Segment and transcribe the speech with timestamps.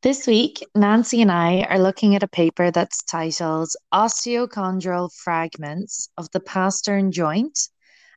[0.00, 6.30] This week, Nancy and I are looking at a paper that's titled Osteochondral Fragments of
[6.30, 7.58] the Pastern Joint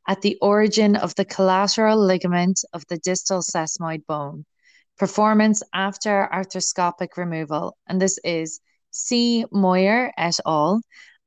[0.07, 4.45] at the Origin of the Collateral Ligament of the Distal Sesamoid Bone
[4.99, 7.75] Performance After Arthroscopic Removal.
[7.87, 8.59] And this is
[8.91, 9.45] C.
[9.51, 10.81] Moyer et al.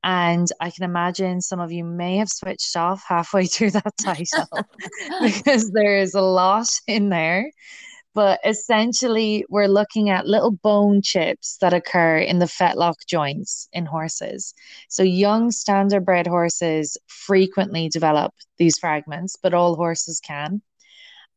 [0.04, 4.46] And I can imagine some of you may have switched off halfway through that title
[5.20, 7.50] because there is a lot in there.
[8.14, 13.86] But essentially, we're looking at little bone chips that occur in the fetlock joints in
[13.86, 14.54] horses.
[14.88, 20.62] So, young standardbred horses frequently develop these fragments, but all horses can.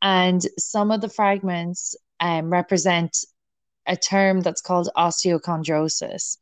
[0.01, 3.17] And some of the fragments um, represent
[3.87, 6.37] a term that's called osteochondrosis.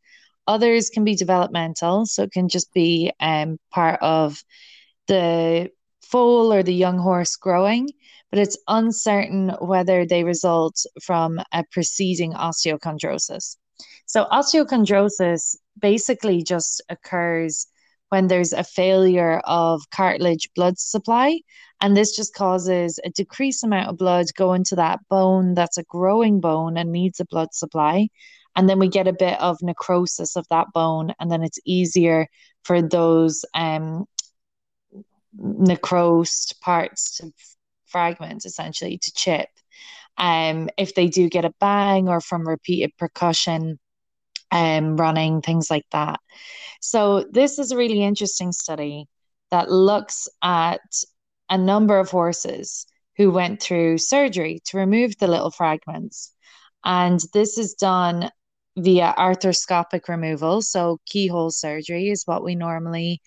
[0.47, 4.43] Others can be developmental, so it can just be um, part of
[5.07, 5.69] the
[6.03, 7.89] foal or the young horse growing,
[8.31, 13.57] but it's uncertain whether they result from a preceding osteochondrosis.
[14.05, 17.67] So, osteochondrosis basically just occurs
[18.09, 21.39] when there's a failure of cartilage blood supply.
[21.81, 25.83] And this just causes a decreased amount of blood going to that bone that's a
[25.83, 28.07] growing bone and needs a blood supply.
[28.55, 32.27] And then we get a bit of necrosis of that bone, and then it's easier
[32.63, 34.05] for those um,
[35.37, 37.33] necrosed parts to
[37.95, 39.47] fragment, essentially, to chip.
[40.17, 43.79] Um, if they do get a bang or from repeated percussion,
[44.51, 46.19] um, running, things like that.
[46.81, 49.05] So, this is a really interesting study
[49.49, 50.81] that looks at
[51.49, 52.85] a number of horses
[53.15, 56.33] who went through surgery to remove the little fragments.
[56.83, 58.29] And this is done
[58.75, 60.61] via arthroscopic removal.
[60.61, 63.21] So, keyhole surgery is what we normally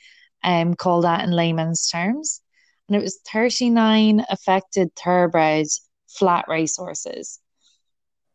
[0.44, 2.42] um, call that in layman's terms.
[2.88, 5.66] And it was 39 affected thoroughbred
[6.08, 7.38] flat race horses.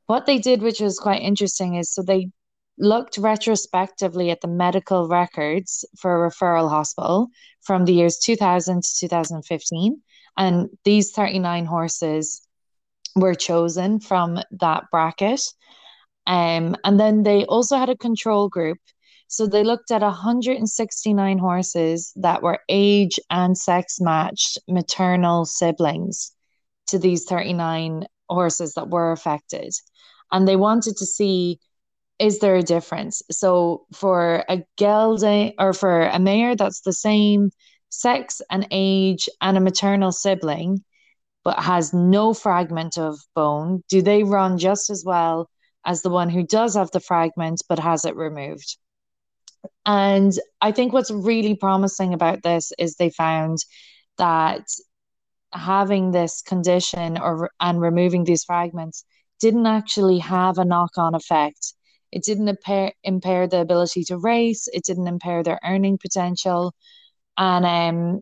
[0.06, 2.30] What they did, which was quite interesting, is so they
[2.78, 7.28] looked retrospectively at the medical records for a referral hospital
[7.62, 10.02] from the years 2000 to 2015.
[10.38, 12.42] And these 39 horses
[13.16, 15.42] were chosen from that bracket.
[16.26, 18.80] Um, and then they also had a control group.
[19.34, 26.32] So they looked at 169 horses that were age and sex matched maternal siblings
[26.90, 29.74] to these 39 horses that were affected.
[30.32, 31.60] And they wanted to see
[32.20, 33.24] is there a difference?
[33.32, 37.50] So for a gelding or for a mare that's the same
[37.90, 40.84] sex and age and a maternal sibling,
[41.44, 45.50] but has no fragment of bone, do they run just as well
[45.88, 48.78] as the one who does have the fragment but has it removed?
[49.86, 50.32] And
[50.62, 53.60] I think what's really promising about this is they found
[54.18, 54.66] that
[55.52, 59.06] having this condition or and removing these fragments
[59.40, 61.74] didn't actually have a knock-on effect
[62.14, 64.68] it didn't impair, impair the ability to race.
[64.72, 66.76] It didn't impair their earning potential.
[67.38, 68.22] And um,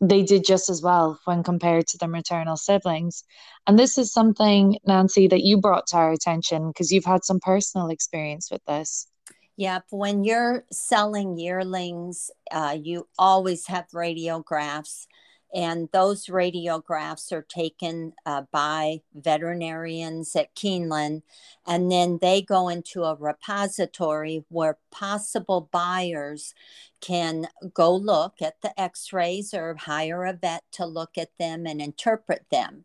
[0.00, 3.24] they did just as well when compared to their maternal siblings.
[3.66, 7.38] And this is something, Nancy, that you brought to our attention because you've had some
[7.40, 9.06] personal experience with this.
[9.56, 9.86] Yep.
[9.90, 15.06] When you're selling yearlings, uh, you always have radiographs
[15.54, 21.22] and those radiographs are taken uh, by veterinarians at Keeneland,
[21.66, 26.54] and then they go into a repository where possible buyers
[27.00, 31.66] can go look at the x rays or hire a vet to look at them
[31.66, 32.84] and interpret them.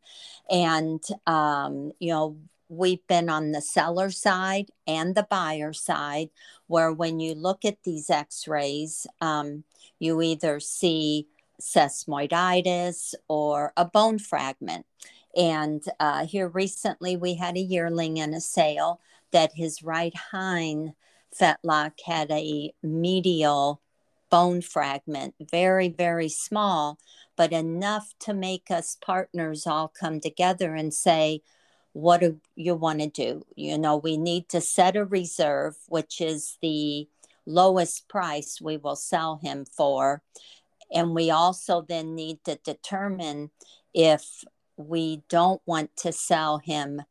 [0.50, 2.38] And, um, you know,
[2.72, 6.30] we've been on the seller side and the buyer side,
[6.68, 9.66] where when you look at these x rays, um,
[10.00, 11.28] you either see
[11.62, 14.86] sesamoiditis or a bone fragment.
[15.36, 19.02] And uh, here recently, we had a yearling in a sale
[19.32, 20.94] that his right hind
[21.38, 23.82] fetlock had a medial
[24.30, 26.98] bone fragment, very, very small,
[27.36, 31.42] but enough to make us partners all come together and say,
[31.94, 33.46] what do you want to do?
[33.56, 37.08] You know, we need to set a reserve, which is the
[37.46, 40.22] lowest price we will sell him for.
[40.94, 43.52] And we also then need to determine
[43.94, 44.44] if
[44.78, 47.02] we don't want to sell him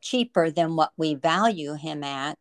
[0.00, 2.38] cheaper than what we value him at,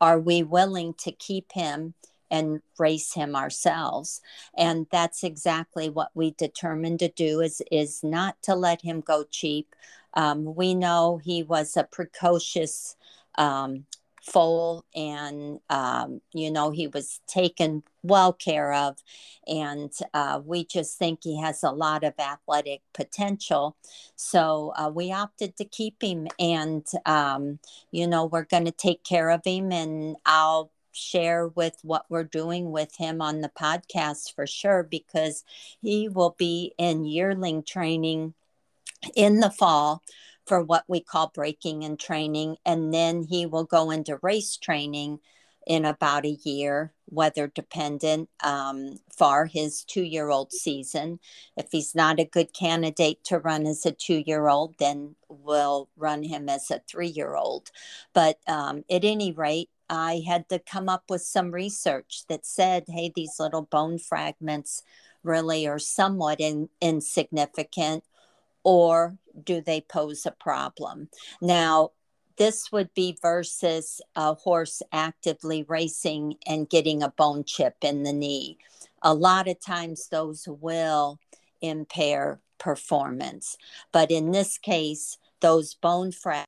[0.00, 1.94] are we willing to keep him
[2.30, 4.20] and race him ourselves.
[4.56, 9.24] And that's exactly what we determined to do is is not to let him go
[9.30, 9.74] cheap.
[10.14, 12.96] Um, we know he was a precocious
[13.36, 13.86] um,
[14.22, 18.98] foal and um, you know he was taken well care of.
[19.46, 23.76] And uh, we just think he has a lot of athletic potential.
[24.16, 27.58] So uh, we opted to keep him and um,
[27.90, 32.24] you know we're going to take care of him and i'll share with what we're
[32.24, 35.44] doing with him on the podcast for sure because
[35.80, 38.34] he will be in yearling training
[39.14, 40.02] in the fall
[40.46, 42.56] for what we call breaking and training.
[42.64, 45.20] And then he will go into race training
[45.66, 51.20] in about a year, weather dependent, um, for his two year old season.
[51.56, 55.88] If he's not a good candidate to run as a two year old, then we'll
[55.96, 57.70] run him as a three year old.
[58.14, 62.84] But um, at any rate, I had to come up with some research that said,
[62.86, 64.82] hey, these little bone fragments
[65.24, 68.04] really are somewhat in, insignificant
[68.62, 71.08] or do they pose a problem?
[71.42, 71.90] Now,
[72.36, 78.12] this would be versus a horse actively racing and getting a bone chip in the
[78.12, 78.58] knee.
[79.02, 81.18] A lot of times, those will
[81.60, 83.56] impair performance.
[83.92, 86.46] But in this case, those bone fragments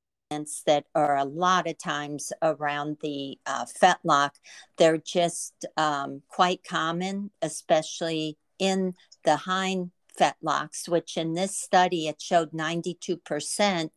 [0.67, 4.31] that are a lot of times around the uh, fetlock,
[4.77, 8.95] they're just um, quite common, especially in
[9.25, 13.91] the hind fetlocks, which in this study it showed 92%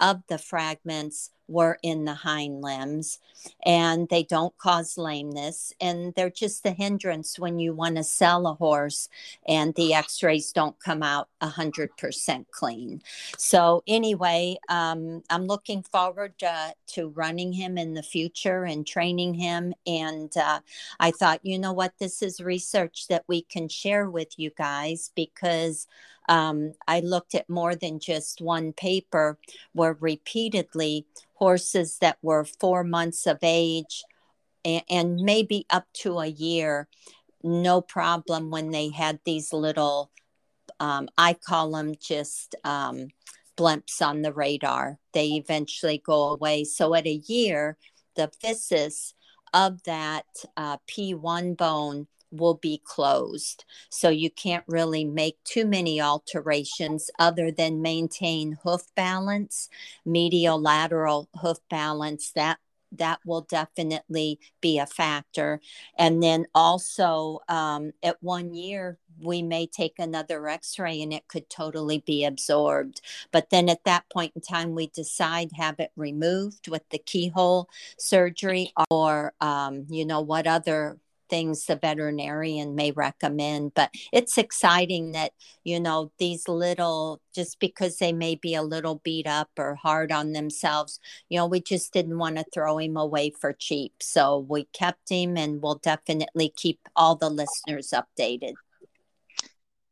[0.00, 3.18] of the fragments were in the hind limbs
[3.66, 8.46] and they don't cause lameness and they're just a hindrance when you want to sell
[8.46, 9.10] a horse
[9.46, 13.02] and the x-rays don't come out 100% clean.
[13.36, 19.34] So anyway um, i'm looking forward uh, to running him in the future and training
[19.34, 20.60] him and uh,
[20.98, 21.92] i thought you know what?
[21.98, 25.86] This is research that we can share with you guys because
[26.28, 29.38] um, I looked at more than just one paper
[29.72, 34.04] where repeatedly horses that were four months of age
[34.64, 36.88] and, and maybe up to a year,
[37.42, 40.10] no problem when they had these little,
[40.80, 43.08] um, I call them just um,
[43.56, 44.98] blimps on the radar.
[45.12, 46.64] They eventually go away.
[46.64, 47.76] So at a year,
[48.16, 49.12] the physis
[49.52, 50.26] of that
[50.56, 53.64] uh, P1 bone will be closed.
[53.90, 59.68] So you can't really make too many alterations other than maintain hoof balance,
[60.04, 62.32] medial lateral hoof balance.
[62.32, 62.58] That
[62.98, 65.60] that will definitely be a factor.
[65.98, 71.28] And then also um, at one year, we may take another x ray and it
[71.28, 73.00] could totally be absorbed.
[73.32, 77.68] But then at that point in time, we decide have it removed with the keyhole
[77.98, 80.98] surgery or, um, you know, what other
[81.28, 83.74] things the veterinarian may recommend.
[83.74, 85.32] But it's exciting that,
[85.64, 90.12] you know, these little, just because they may be a little beat up or hard
[90.12, 93.94] on themselves, you know, we just didn't want to throw him away for cheap.
[94.00, 98.54] So we kept him and we'll definitely keep all the listeners updated.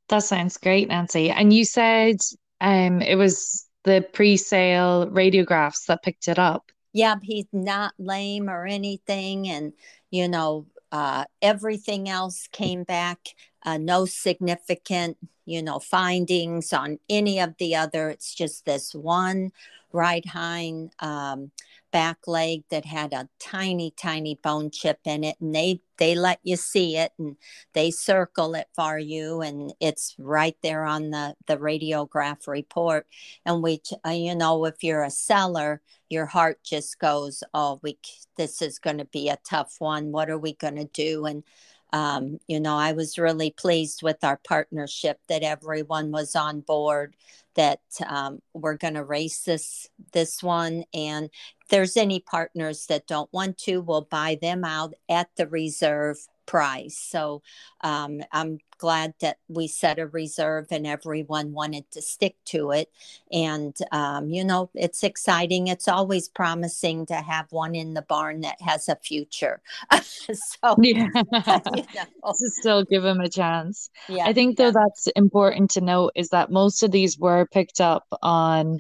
[0.09, 1.31] That sounds great, Nancy.
[1.31, 2.17] And you said
[2.61, 6.71] um, it was the pre sale radiographs that picked it up.
[6.93, 9.49] Yeah, he's not lame or anything.
[9.49, 9.73] And,
[10.11, 13.19] you know, uh, everything else came back,
[13.65, 18.11] uh, no significant, you know, findings on any of the other.
[18.11, 19.53] It's just this one
[19.93, 21.51] right hind um,
[21.93, 26.41] back leg that had a tiny, tiny bone chip in it, and they they let
[26.43, 27.37] you see it and
[27.75, 33.07] they circle it for you, and it's right there on the the radiograph report.
[33.45, 37.99] And we, uh, you know, if you're a seller, your heart just goes, "Oh, we
[38.37, 40.13] this is going to be a tough one.
[40.13, 41.45] What are we going to do?" And
[41.93, 47.15] um, you know, I was really pleased with our partnership that everyone was on board
[47.55, 50.85] that um, we're going to race this this one.
[50.95, 55.47] And if there's any partners that don't want to we'll buy them out at the
[55.47, 56.99] reserve price.
[56.99, 57.43] So
[57.83, 62.91] um, i'm glad that we set a reserve and everyone wanted to stick to it.
[63.31, 65.69] And um, you know it's exciting.
[65.69, 69.61] It's always promising to have one in the barn that has a future.
[70.03, 71.09] So yeah.
[71.15, 71.85] you
[72.25, 72.33] know.
[72.33, 73.91] still give them a chance.
[74.09, 74.73] Yeah i think though yeah.
[74.73, 78.79] that's important to note is that most of these were picked up on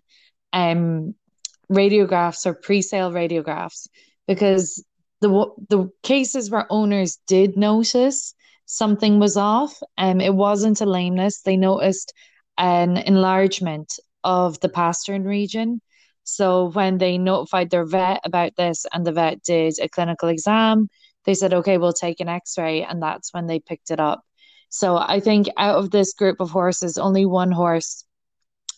[0.52, 1.14] um
[1.70, 3.88] radiographs or pre-sale radiographs
[4.26, 4.84] because
[5.22, 8.34] the the cases where owners did notice
[8.66, 9.74] something was off.
[9.96, 11.40] Um, it wasn't a lameness.
[11.42, 12.12] They noticed
[12.58, 15.80] an enlargement of the pastern region.
[16.24, 20.88] So when they notified their vet about this and the vet did a clinical exam,
[21.24, 22.82] they said, okay, we'll take an x ray.
[22.82, 24.22] And that's when they picked it up.
[24.68, 28.04] So I think out of this group of horses, only one horse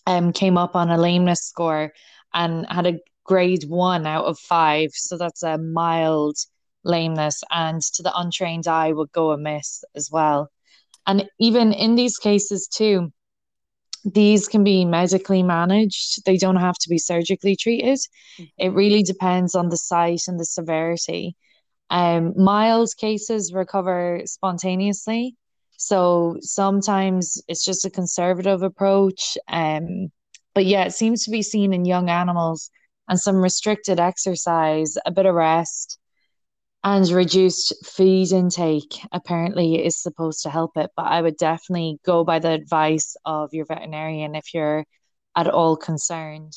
[0.06, 1.92] um, came up on a lameness score
[2.32, 4.90] and had a grade one out of five.
[4.93, 6.37] So that's a mild
[6.85, 10.50] lameness, and to the untrained eye would go amiss as well.
[11.07, 13.12] And even in these cases, too,
[14.04, 16.25] these can be medically managed.
[16.25, 17.99] They don't have to be surgically treated.
[18.38, 18.45] Mm-hmm.
[18.59, 21.37] It really depends on the site and the severity.
[21.90, 25.37] Um, mild cases recover spontaneously.
[25.76, 29.38] So sometimes it's just a conservative approach.
[29.49, 30.11] Um,
[30.54, 32.71] but yeah, it seems to be seen in young animals
[33.08, 35.99] and some restricted exercise, a bit of rest,
[36.82, 40.90] and reduced feed intake apparently is supposed to help it.
[40.96, 44.84] But I would definitely go by the advice of your veterinarian if you're
[45.34, 46.52] at all concerned.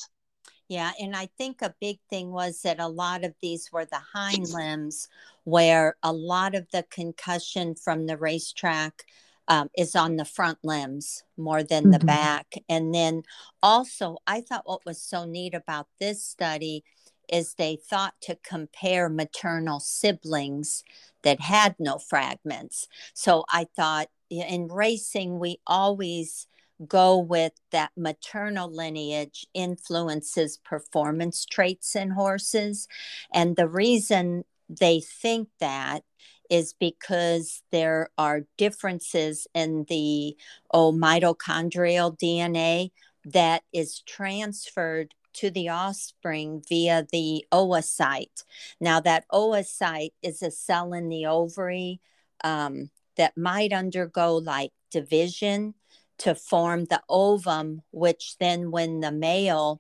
[0.67, 4.01] Yeah, and I think a big thing was that a lot of these were the
[4.13, 5.07] hind limbs,
[5.45, 9.03] where a lot of the concussion from the racetrack
[9.47, 11.91] um, is on the front limbs more than mm-hmm.
[11.91, 12.55] the back.
[12.67, 13.23] And then
[13.63, 16.83] also, I thought what was so neat about this study
[17.29, 20.83] is they thought to compare maternal siblings
[21.23, 22.87] that had no fragments.
[23.13, 26.47] So I thought in racing, we always
[26.85, 32.87] go with that maternal lineage influences performance traits in horses.
[33.33, 36.03] And the reason they think that
[36.49, 40.35] is because there are differences in the
[40.71, 42.91] oh, mitochondrial DNA
[43.25, 48.43] that is transferred to the offspring via the oocyte.
[48.79, 52.01] Now, that oocyte is a cell in the ovary
[52.43, 55.75] um, that might undergo like division
[56.19, 59.77] to form the ovum, which then, when the male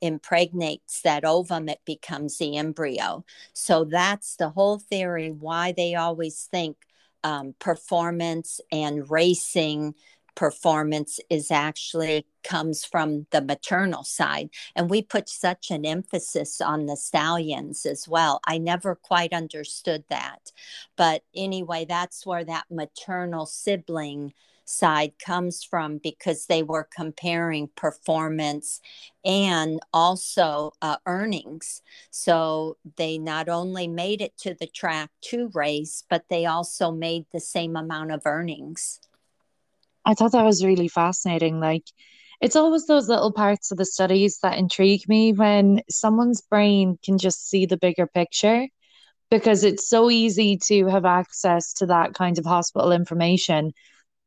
[0.00, 3.24] impregnates that ovum, it becomes the embryo.
[3.52, 6.76] So that's the whole theory why they always think
[7.22, 9.94] um, performance and racing
[10.40, 16.86] performance is actually comes from the maternal side and we put such an emphasis on
[16.86, 20.50] the stallions as well i never quite understood that
[20.96, 24.32] but anyway that's where that maternal sibling
[24.64, 28.80] side comes from because they were comparing performance
[29.24, 31.82] and also uh, earnings.
[32.12, 37.26] So they not only made it to the track to race, but they also made
[37.32, 39.00] the same amount of earnings.
[40.10, 41.60] I thought that was really fascinating.
[41.60, 41.84] Like,
[42.40, 47.16] it's always those little parts of the studies that intrigue me when someone's brain can
[47.16, 48.66] just see the bigger picture
[49.30, 53.70] because it's so easy to have access to that kind of hospital information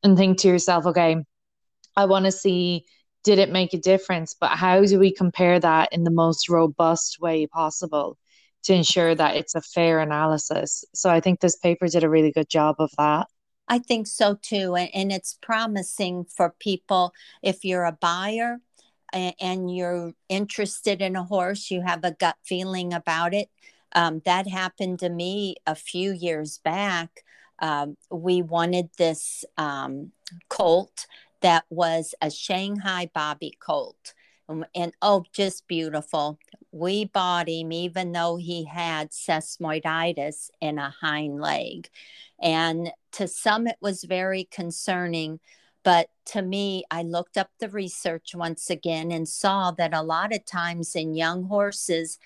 [0.03, 1.17] and think to yourself, okay,
[1.97, 2.85] I want to see
[3.25, 7.17] did it make a difference, but how do we compare that in the most robust
[7.19, 8.17] way possible
[8.63, 10.85] to ensure that it's a fair analysis?
[10.93, 13.27] So I think this paper did a really good job of that.
[13.67, 14.75] I think so too.
[14.75, 18.59] And, and it's promising for people if you're a buyer
[19.11, 23.49] and, and, you're interested in a horse, you have a gut feeling about it.
[23.93, 27.23] Um, that happened to me a few years back
[27.59, 30.11] um, we wanted this um,
[30.49, 31.07] colt
[31.41, 34.13] that was a Shanghai Bobby colt.
[34.49, 36.37] And, and, oh, just beautiful.
[36.71, 41.89] We bought him even though he had sesamoiditis in a hind leg.
[42.41, 45.39] And to some, it was very concerning.
[45.83, 50.33] But to me, I looked up the research once again and saw that a lot
[50.33, 52.19] of times in young horses,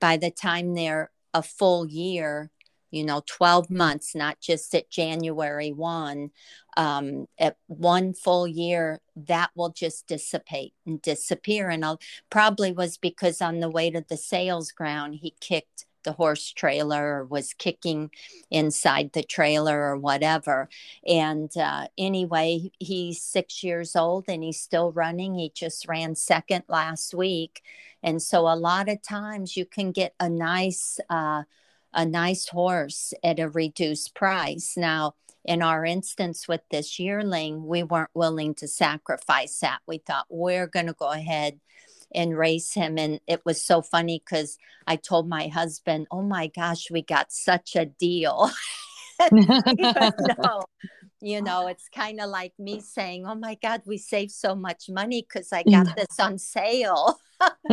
[0.00, 2.50] by the time they're a full year,
[2.90, 6.30] you know 12 months not just at january 1
[6.78, 12.98] um, at one full year that will just dissipate and disappear and I'll, probably was
[12.98, 17.52] because on the way to the sales ground he kicked the horse trailer or was
[17.52, 18.10] kicking
[18.50, 20.70] inside the trailer or whatever.
[21.06, 25.34] And uh, anyway, he's six years old and he's still running.
[25.34, 27.60] He just ran second last week.
[28.02, 31.42] And so a lot of times you can get a nice, uh,
[31.96, 34.74] a nice horse at a reduced price.
[34.76, 35.14] Now,
[35.46, 39.78] in our instance with this yearling, we weren't willing to sacrifice that.
[39.86, 41.58] We thought we're going to go ahead
[42.14, 42.98] and race him.
[42.98, 47.32] And it was so funny because I told my husband, Oh my gosh, we got
[47.32, 48.50] such a deal.
[49.32, 50.64] no,
[51.22, 54.90] you know, it's kind of like me saying, Oh my God, we saved so much
[54.90, 57.18] money because I got this on sale.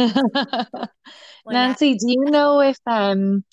[1.45, 3.43] Nancy, I- do you know if um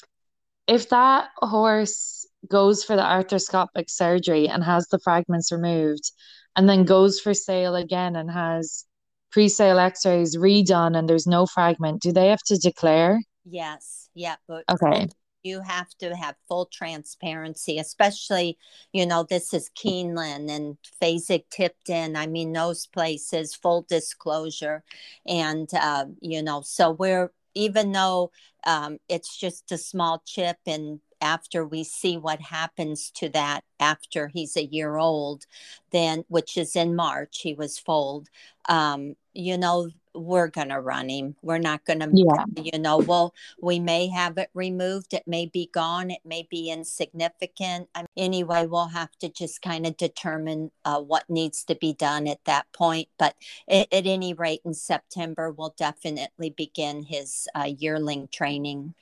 [0.70, 6.12] if that horse goes for the arthroscopic surgery and has the fragments removed
[6.56, 8.86] and then goes for sale again and has
[9.32, 13.20] pre-sale x-rays redone and there's no fragment, do they have to declare?
[13.44, 15.08] Yes, yeah, but Okay.
[15.42, 18.58] you have to have full transparency, especially,
[18.92, 22.14] you know, this is Keeneland and Fasig-Tipton.
[22.14, 24.84] I mean, those places, full disclosure.
[25.26, 28.30] And, uh, you know, so we're, even though
[28.66, 34.28] um, it's just a small chip and after we see what happens to that after
[34.28, 35.44] he's a year old,
[35.92, 38.28] then which is in March, he was foaled.
[38.68, 41.36] Um, you know, we're going to run him.
[41.42, 42.44] We're not going to, Yeah.
[42.62, 45.14] you know, well, we may have it removed.
[45.14, 46.10] It may be gone.
[46.10, 47.88] It may be insignificant.
[47.94, 51.92] I mean, anyway, we'll have to just kind of determine uh, what needs to be
[51.92, 53.08] done at that point.
[53.18, 53.36] But
[53.68, 58.94] at, at any rate, in September, we'll definitely begin his uh, yearling training.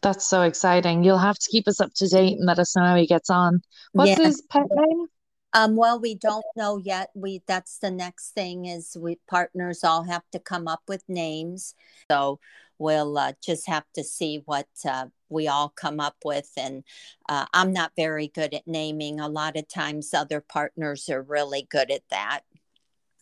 [0.00, 1.02] That's so exciting.
[1.02, 3.30] You'll have to keep us up to date and let us know how he gets
[3.30, 3.62] on.
[3.92, 4.26] What's Yeah.
[4.26, 5.06] his pet name?
[5.54, 7.10] Um, well, we don't know yet.
[7.14, 11.74] We that's the next thing is we partners all have to come up with names.
[12.10, 12.38] So
[12.78, 16.50] we'll uh, just have to see what uh, we all come up with.
[16.56, 16.84] And
[17.28, 19.20] uh, I'm not very good at naming.
[19.20, 22.40] A lot of times, other partners are really good at that.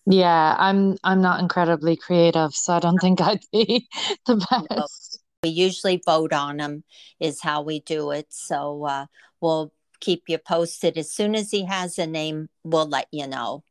[0.04, 3.88] Yeah, I'm I'm not incredibly creative, so I don't think I'd be
[4.26, 5.20] the best.
[5.42, 6.84] We usually vote on them,
[7.20, 8.26] is how we do it.
[8.30, 9.06] So uh,
[9.40, 12.48] we'll keep you posted as soon as he has a name.
[12.64, 13.64] We'll let you know.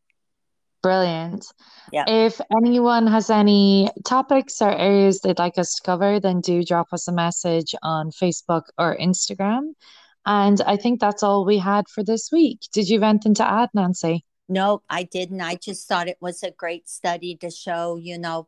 [0.82, 1.48] Brilliant.
[1.92, 2.06] Yeah.
[2.08, 6.88] If anyone has any topics or areas they'd like us to cover, then do drop
[6.92, 9.74] us a message on Facebook or Instagram.
[10.28, 12.60] And I think that's all we had for this week.
[12.72, 14.26] Did you have anything to add, Nancy?
[14.48, 15.42] No, I didn't.
[15.42, 18.48] I just thought it was a great study to show, you know,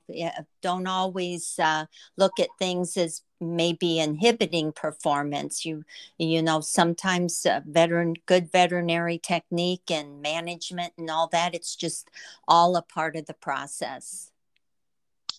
[0.62, 1.86] don't always uh,
[2.18, 5.66] look at things as maybe inhibiting performance.
[5.66, 5.84] You,
[6.20, 11.56] you know, sometimes uh, veteran, good veterinary technique and management and all that.
[11.56, 12.10] It's just
[12.48, 14.32] all a part of the process.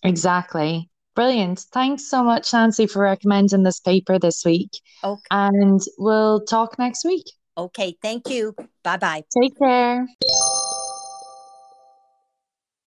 [0.02, 0.90] Exactly.
[1.14, 1.60] Brilliant.
[1.72, 4.70] Thanks so much, Nancy, for recommending this paper this week.
[5.04, 5.20] Okay.
[5.30, 7.26] And we'll talk next week.
[7.58, 7.96] Okay.
[8.00, 8.54] Thank you.
[8.84, 9.24] Bye bye.
[9.42, 10.06] Take care.